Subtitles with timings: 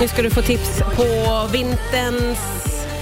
[0.00, 2.38] Nu ska du få tips på vinterns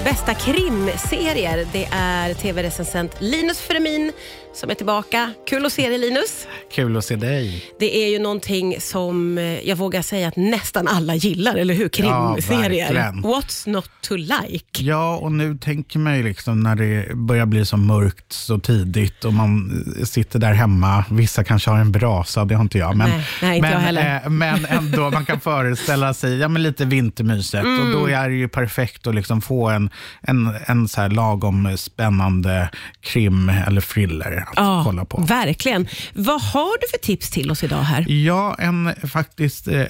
[0.05, 1.67] bästa krimserier.
[1.73, 4.13] Det är tv-recensent Linus Fremin
[4.55, 5.31] som är tillbaka.
[5.49, 6.47] Kul att se dig Linus.
[6.73, 7.65] Kul att se dig.
[7.79, 11.89] Det är ju någonting som eh, jag vågar säga att nästan alla gillar, eller hur?
[11.89, 12.95] Krimserier.
[12.95, 13.25] verkligen.
[13.25, 14.83] What's not to like?
[14.83, 19.25] Ja, och nu tänker man ju liksom när det börjar bli så mörkt så tidigt
[19.25, 21.05] och man sitter där hemma.
[21.11, 22.97] Vissa kanske har en brasa, det har inte jag.
[22.97, 24.21] Men, Nej, nej, inte men, jag heller.
[24.25, 27.65] eh, men ändå, man kan föreställa sig ja, men lite vintermyset.
[27.65, 28.15] Och då Mm.
[28.25, 29.91] är det ju perfekt att liksom få en,
[30.23, 35.21] en, en så här lagom spännande krim eller thriller att Ja, kolla på.
[35.23, 35.89] verkligen.
[36.15, 38.05] Vad har du för tips till oss idag här?
[38.11, 39.85] Ja, en, faktiskt eh,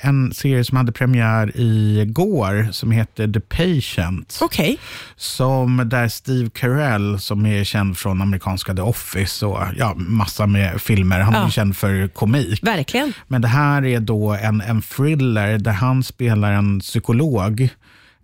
[0.00, 4.38] en serie som hade premiär igår som heter The Patient.
[4.40, 4.78] Okej.
[5.16, 10.80] Som där Steve Carell, som är känd från amerikanska The Office och ja, massa med
[10.82, 11.20] filmer.
[11.20, 11.44] Han är Ja.
[11.44, 12.62] ju känd för komik.
[12.62, 13.12] Verkligen.
[13.28, 17.68] Men det här är då en, en thriller där han spelar en psykolog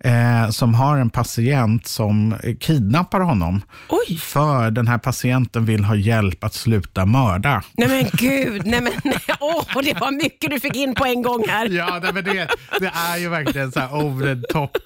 [0.03, 3.61] eh, som har en patient som eh, kidnappar honom.
[3.89, 4.17] Oj.
[4.17, 7.63] För den här patienten vill ha hjälp att sluta mörda.
[7.77, 8.93] Nej men gud, nej men.
[9.39, 11.69] Åh, det var mycket du fick in på en gång här.
[11.69, 12.47] Ja, nej, men det,
[12.79, 14.77] det är ju verkligen så här over the top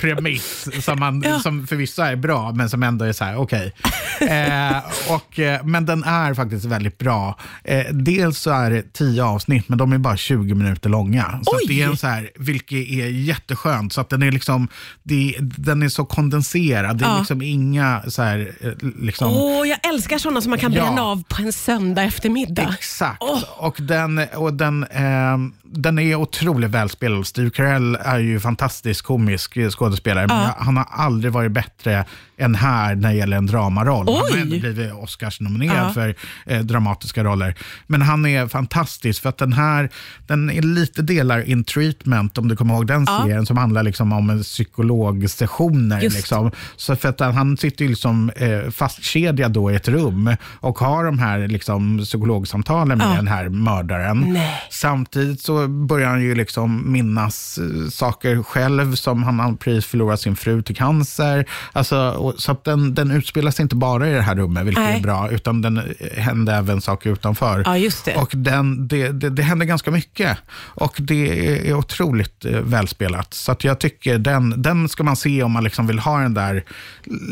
[0.00, 1.38] premiss som, man, Ja.
[1.38, 3.72] som för vissa är bra, men som ändå är så här, okej.
[4.20, 4.76] Eh,
[5.14, 7.38] och, eh, men den är faktiskt väldigt bra.
[7.64, 11.40] Eh, dels så är det tio avsnitt, men de är bara 20 minuter långa.
[11.44, 13.92] Så det är en så här, vilket är jätteskönt.
[13.92, 14.57] Så att den är liksom,
[15.02, 16.98] det, den är så kondenserad.
[16.98, 17.18] Det är Ja.
[17.18, 20.82] liksom inga så här, eh, liksom, Åh, jag älskar sådana som man kan Ja.
[20.82, 22.74] bränna av på en söndag eftermiddag.
[22.78, 23.16] Exakt.
[23.22, 23.42] Åh.
[23.58, 27.26] Och, den, och den, ehm, den är otroligt välspelad.
[27.26, 30.54] Steve Carell är ju fantastisk komisk skådespelare, men Ja.
[30.58, 32.04] han har aldrig varit bättre
[32.40, 34.06] än här när det gäller en dramaroll.
[34.06, 34.40] Han har Oj.
[34.40, 35.92] ändå blivit Oscars-nominerad Ja.
[35.92, 36.14] för
[36.46, 37.54] eh, dramatiska roller.
[37.86, 39.90] Men han är fantastisk för att den här,
[40.26, 43.20] den är lite delar in treatment, om du kommer ihåg den Ja.
[43.22, 46.00] serien, som handlar liksom om en psykologsessioner.
[46.00, 46.50] Liksom.
[46.76, 51.04] Så för att han sitter ju liksom eh, fastkedjad då i ett rum och har
[51.04, 54.24] de här liksom, psykologsamtalen med den här mördaren.
[54.32, 54.62] Nej.
[54.70, 60.20] Samtidigt så börjar han ju liksom minnas eh, saker själv som han har precis förlorat
[60.20, 61.44] sin fru till cancer.
[61.72, 64.98] Alltså, så att den, den utspelar sig inte bara i det här rummet, vilket Nej.
[64.98, 67.62] är bra, utan den eh, händer även saker utanför.
[67.64, 68.16] Ja, just det.
[68.16, 73.34] Och den, det, det, det händer ganska mycket och det är, otroligt eh, välspelat.
[73.34, 76.34] Så att jag tycker den, den ska man se om man liksom vill ha den
[76.34, 76.64] där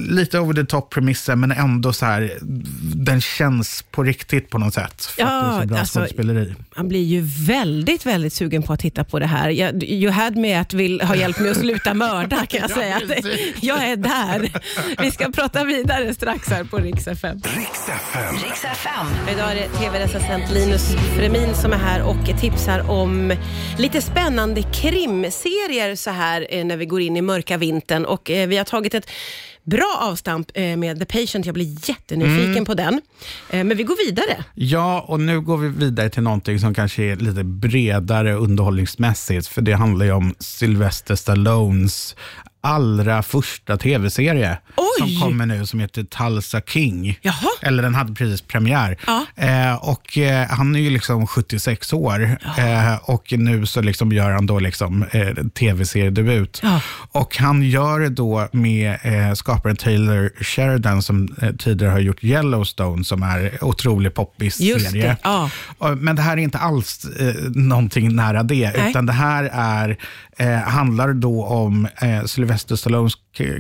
[0.09, 2.33] lite over the top premissen men ändå så här,
[2.95, 5.05] den känns på riktigt på något sätt.
[5.05, 6.55] För att det är Ja, så bra alltså, skådespeleri.
[6.77, 9.51] Man blir ju väldigt, väldigt sugen på att titta på det här.
[9.51, 12.77] Jag, you had me att vill ha hjälp med att sluta mörda kan jag Ja,
[12.77, 13.01] säga.
[13.61, 14.51] Jag är där.
[15.03, 17.43] Vi ska prata vidare strax här på Rix FM.
[18.45, 19.07] Riks FM.
[19.33, 23.33] Idag är det tv-recensent Linus Fremin som är här och tipsar om
[23.79, 28.05] lite spännande krimserier så här eh, när vi går in i mörka vintern.
[28.05, 29.11] Och eh, vi har tagit ett
[29.67, 31.47] bra avstamp eh, med The Patient.
[31.47, 32.65] Jag blir jättenyfiken Mm.
[32.65, 33.01] på den.
[33.51, 34.45] Eh, men vi går vidare.
[34.55, 39.47] Ja, och nu går vi vidare till någonting som kanske är lite bredare underhållningsmässigt.
[39.49, 42.17] För det handlar ju om Sylvester Stallones
[42.61, 44.59] allra första tv-serie
[44.99, 47.19] som kommer nu som heter Tulsa King.
[47.23, 47.49] Jaha.
[47.63, 48.97] Eller den hade precis premiär.
[49.07, 49.27] Ja.
[49.37, 54.31] Eh, och eh, Han är ju liksom 76 år eh, och nu så liksom gör
[54.31, 56.61] han då liksom eh, tv-seriedebut.
[56.63, 56.81] Ja.
[57.13, 62.25] Och han gör det då med eh, skaparen Taylor Sheridan som eh, tidigare har gjort
[62.25, 64.91] Yellowstone som är otroligt poppis serie.
[65.03, 65.51] det, ja.
[65.97, 68.91] Men det här är inte alls eh, någonting nära det, Nej.
[68.91, 69.99] utan det här är,
[70.61, 73.13] handlar då om eh, Sylvester Stallones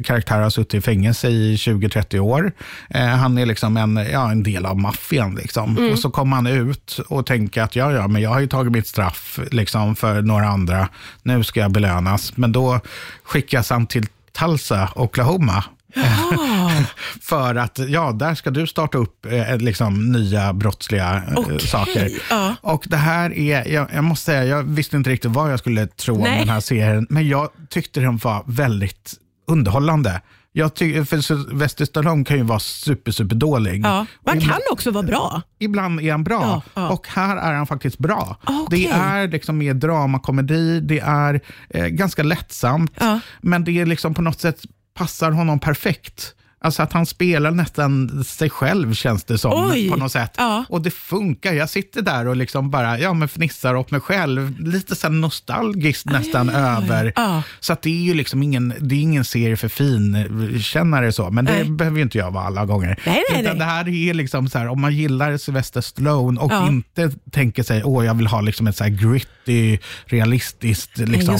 [0.04, 2.52] karaktär har suttit i fängelse i 20-30 år.
[2.90, 5.34] Eh, han är liksom en, ja, en del av maffian.
[5.34, 5.76] Liksom.
[5.76, 5.92] Mm.
[5.92, 8.72] Och så kommer han ut och tänker att ja, ja, men jag har ju tagit
[8.72, 10.88] mitt straff liksom, för några andra.
[11.22, 12.36] Nu ska jag belönas.
[12.36, 12.80] Men då
[13.22, 15.64] skickas han till Tulsa, Oklahoma.
[17.20, 22.10] För att, ja, där ska du starta upp eh, liksom, nya brottsliga eh, Okej, saker.
[22.30, 22.54] ja.
[22.60, 25.86] Och det här är, jag, jag måste säga, jag visste inte riktigt vad jag skulle
[25.86, 26.32] tro Nej.
[26.32, 29.14] om den här serien, men jag tyckte den var väldigt
[29.48, 30.20] underhållande.
[30.52, 33.84] Jag tycker, för Sylvester Stallone kan ju vara super, super dålig.
[33.84, 34.06] Ja.
[34.26, 35.42] Man kan ibland, också vara bra.
[35.58, 36.88] ibland är han bra Ja, ja.
[36.90, 38.36] och här är han faktiskt bra.
[38.46, 38.66] Okej.
[38.70, 41.40] Det är liksom mer dramakomedi, det är
[41.70, 42.92] eh, ganska lättsamt,
[43.40, 44.60] men det är liksom på något sätt
[44.96, 46.34] passar honom perfekt.
[46.60, 49.90] Alltså att han spelar nästan sig själv känns det som Oj.
[49.90, 50.30] på något sätt.
[50.36, 50.64] Ja.
[50.68, 51.52] Och det funkar.
[51.52, 54.60] Jag sitter där och liksom bara ja, men fnissar åt mig själv.
[54.60, 57.12] Lite så nostalgiskt nästan över.
[57.16, 57.42] Ja.
[57.60, 61.30] Så att det är ju liksom ingen, det är ingen serie för finkännare så.
[61.30, 61.70] Men det Nej.
[61.70, 63.00] behöver ju inte jag vara alla gånger.
[63.06, 66.52] Nej, nej, Utan det här är liksom så här, om man gillar Sylvester Stallone och
[66.52, 66.68] Ja.
[66.68, 71.38] inte tänker sig, åh jag vill ha liksom ett så här gritty realistiskt liksom,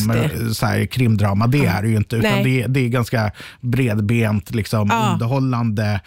[0.55, 1.47] så här, krimdrama.
[1.47, 3.31] Det är det ju inte, utan det, det är ganska
[3.61, 4.91] bredbent, liksom.
[5.13, 6.01] Underhållande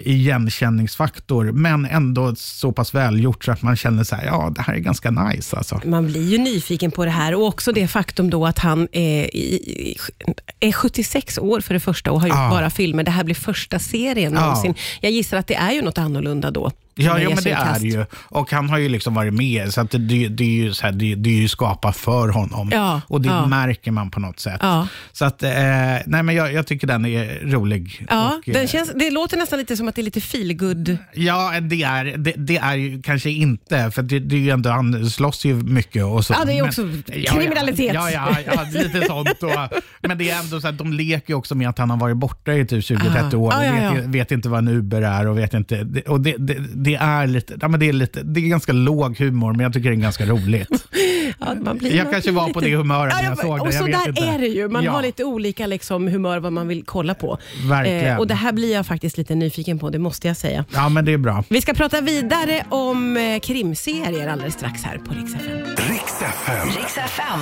[0.00, 4.74] igenkänningsfaktor, men ändå så pass välgjort så att man känner så här, ja, det här
[4.74, 5.56] är ganska nice.
[5.56, 5.80] Alltså.
[5.84, 9.30] Man blir ju nyfiken på det här och också det faktum då att han är,
[10.60, 12.50] är 76 år för det första och har gjort Ja.
[12.50, 13.02] bara filmer.
[13.02, 14.40] Det här blir första serien Ja.
[14.40, 14.74] någonsin.
[15.00, 16.70] Jag gissar att det är ju något annorlunda då.
[16.94, 18.04] Ja, ja men det är det ju.
[18.14, 20.92] Och han har ju liksom varit med, så att det, det, är ju så här,
[20.92, 22.70] det, det är ju skapat för honom.
[22.72, 23.46] Ja, och det ja.
[23.46, 24.58] märker man på något sätt.
[24.60, 24.88] Ja.
[25.12, 25.50] Så att, eh,
[26.06, 28.06] nej men jag, jag tycker den är rolig.
[28.10, 30.96] Ja, och, eh, den känns, det låter nästan lite som att det är lite feelgood.
[31.12, 34.70] Ja, det är, det, det är ju kanske inte, för det, det är ju ändå,
[34.70, 36.32] han slåss ju mycket och så.
[36.32, 36.88] Ja, det är men- också
[37.34, 37.94] kriminalitet.
[37.94, 39.42] Ja, ja, ja, lite sånt.
[39.42, 41.96] Och, men det är ändå så att de leker ju också med att han har
[41.96, 45.38] varit borta i typ 20-30 år Ah, vet, vet inte vad en Uber är och
[45.38, 45.86] vet inte.
[46.06, 46.34] Och det,
[46.84, 49.72] det, är lite, ja, men det är lite, det är ganska låg humor, men jag
[49.72, 50.68] tycker det är ganska roligt.
[51.40, 53.74] Ja, man blir, Jag man kanske var på det humöret när jag såg och det,
[53.74, 54.22] jag så där inte.
[54.22, 54.68] är det ju.
[54.68, 54.92] Man Ja.
[54.92, 57.38] har lite olika liksom, humör vad man vill kolla på.
[57.62, 58.18] Eh, Verkligen.
[58.18, 60.64] och Det här blir jag faktiskt lite nyfiken på, det måste jag säga.
[60.74, 61.44] Ja, men det är bra.
[61.48, 65.32] Vi ska prata vidare om eh, krimserier alldeles strax här på Rix
[66.24, 66.68] FM.
[66.68, 66.82] Riks FM.
[66.82, 67.40] Riks FM.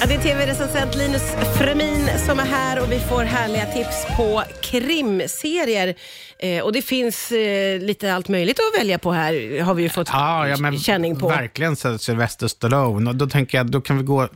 [0.00, 1.22] Ja, det är tv-recensent Linus
[1.58, 5.94] Fremin som är här och vi får härliga tips på krimserier.
[6.38, 9.88] Eh, och det finns eh, lite allt möjligt att välja på här, har vi ju
[9.88, 11.28] fått Ja, ja men känning på.
[11.28, 13.10] verkligen så Sylvester Stallone.
[13.10, 14.28] Och då tänker jag, då kan vi gå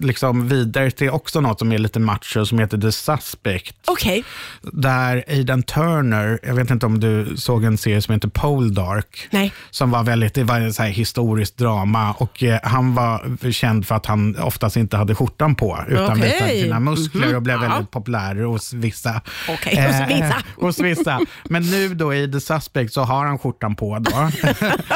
[0.00, 3.76] liksom vidare till också något som är lite macho som heter The Suspect.
[3.84, 4.24] Okej,
[4.62, 9.28] Där Aidan Turner, jag vet inte om du såg en serie som heter Pole Dark.
[9.30, 9.52] Nej.
[9.70, 13.13] Som var väldigt, det var en så här historiskt drama och eh, han var
[13.52, 16.22] känd för att han oftast inte hade skjortan på utan Okej.
[16.32, 17.68] visade sina muskler och blev Ja.
[17.68, 19.20] väldigt populär hos vissa.
[19.48, 20.06] Hos vissa.
[20.10, 21.20] Eh, hos vissa.
[21.44, 24.10] Men nu då i The Suspect så har han skjortan på då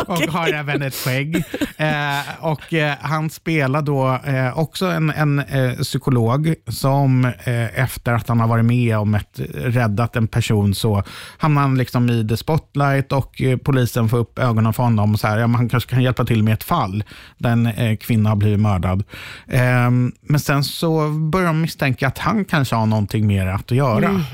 [0.07, 1.37] och har även ett skägg.
[1.77, 8.13] Eh, och eh, han spelar då eh, också en, en eh, psykolog som eh, efter
[8.13, 11.03] att han har varit med om ett räddat en person så
[11.39, 15.27] hamnar han liksom i the spotlight och polisen får upp ögonen för honom och så
[15.27, 17.05] här, ja, men han kanske kan hjälpa till med ett fall
[17.39, 19.05] där en eh, kvinna har blivit mördad.
[19.49, 19.91] Eh,
[20.23, 24.25] men sen så börjar de misstänka att han kanske har någonting mer att göra.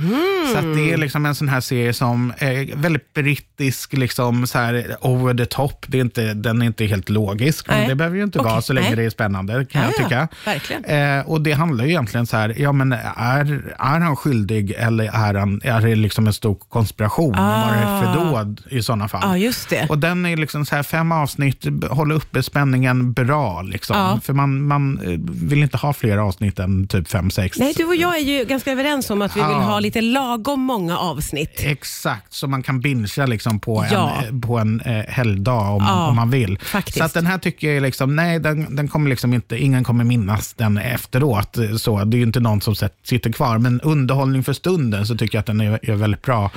[0.52, 4.58] Så att det är liksom en sån här serie som är väldigt brittisk, liksom så
[4.58, 5.84] här over the top.
[5.88, 7.88] Det är inte, den är inte helt logisk, men Nej.
[7.88, 8.96] det behöver ju inte Okej, vara så länge nej.
[8.96, 10.28] det är spännande kan Ja, jag ja, tycka.
[10.44, 10.84] verkligen.
[11.18, 15.04] Eh, och det handlar ju egentligen så här, ja men är, är han skyldig eller
[15.04, 17.32] är, han, är det liksom en stor konspiration?
[17.32, 19.20] Vad är det för dåd i sådana fall?
[19.24, 19.86] ja just det.
[19.88, 23.62] Och den är liksom så här fem avsnitt, håller uppe spänningen bra.
[23.70, 23.96] Liksom.
[23.96, 24.20] Ja.
[24.22, 25.18] För man, man eh,
[25.48, 27.58] vill inte ha fler avsnitt än typ fem, sex.
[27.58, 29.56] Nej, du och jag är ju ganska överens om att vi vill Ja.
[29.60, 31.52] ha lite lagom många avsnitt.
[31.56, 34.12] Exakt, så man kan bingea liksom på Ja.
[34.28, 36.58] en, på en eh, helgdag om, om man vill.
[36.58, 36.98] faktiskt.
[36.98, 40.04] Så att den här tycker jag liksom, nej, den, den kommer liksom inte, ingen kommer
[40.04, 41.56] minnas den efteråt.
[41.78, 42.74] Så, det är ju inte någon som
[43.04, 46.50] sitter kvar, men underhållning för stunden så tycker jag att den är, är väldigt bra.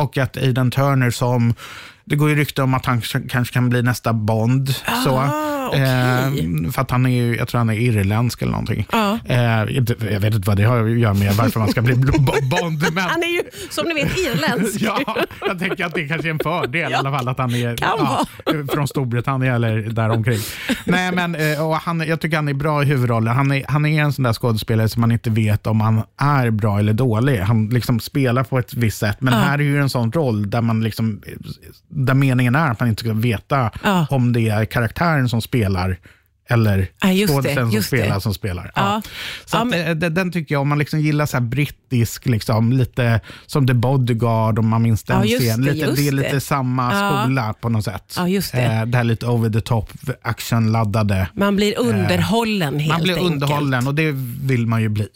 [0.00, 1.54] Och att Aidan Turner som,
[2.04, 4.68] det går ju rykte om att han kanske kan bli nästa Bond.
[5.04, 5.10] så.
[5.16, 5.82] Ah, okej.
[5.82, 8.86] Eh, för att han är ju, jag tror han är irländsk eller någonting.
[8.92, 9.18] Ja.
[9.68, 12.84] Inte- jag vet inte vad det har att göra med varför man ska bli Bond.
[12.92, 13.40] Men, Han är ju,
[13.70, 14.82] som ni vet, irländsk.
[14.82, 17.76] Ja, jag tänker att det kanske är en fördel i alla fall att han är
[17.80, 18.26] ja,
[18.72, 20.38] från Storbritannien eller däromkring.
[20.84, 23.34] Nej, men eh, och han, jag tycker han är bra i huvudrollen.
[23.36, 26.50] Han är, han är en sån där skådespelare som man inte vet om han är
[26.50, 27.38] bra eller dålig.
[27.38, 30.60] Han liksom spelar på ett visst sätt, men här är ju en sån roll där
[30.60, 31.22] man liksom,
[32.06, 34.06] där meningen är att man inte ska veta Ja.
[34.10, 35.96] om det är karaktären som spelar
[36.48, 37.82] eller det, skådespelaren som det.
[37.82, 38.72] spelar som spelar.
[38.74, 38.82] Ja.
[38.82, 39.02] Ja.
[39.46, 42.72] Så Ja, men- eh, den, den tycker jag, om man liksom gillar så brittisk, liksom,
[42.72, 45.64] lite som The Bodyguard, om man minns den Ja, scenen.
[45.66, 46.16] det, Lite, det är det.
[46.22, 46.90] lite samma
[47.22, 48.14] skola på något sätt.
[48.16, 48.62] Ja, just det.
[48.62, 49.90] Eh, det här lite over the top,
[50.22, 51.28] actionladdade.
[51.34, 53.32] Man blir underhållen helt Eh, Man blir enkelt.
[53.32, 55.08] underhållen och det vill man ju bli.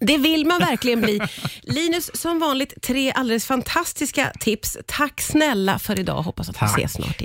[0.00, 1.20] Det vill man verkligen bli.
[1.62, 4.78] Linus, som vanligt tre alldeles fantastiska tips.
[4.86, 6.22] Tack snälla för idag.
[6.22, 6.78] Hoppas att vi Tack.
[6.78, 7.24] ses snart igen.